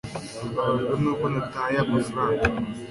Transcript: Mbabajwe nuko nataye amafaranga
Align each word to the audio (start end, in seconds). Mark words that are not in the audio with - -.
Mbabajwe 0.51 0.93
nuko 1.01 1.25
nataye 1.33 1.77
amafaranga 1.85 2.47